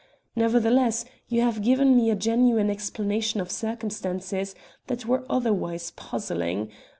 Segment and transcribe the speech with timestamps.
[0.35, 4.55] Nevertheless, you have given me a genuine explanation of circumstances
[4.87, 6.71] that were otherwise puzzling.